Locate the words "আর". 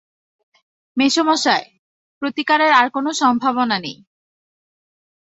2.73-2.87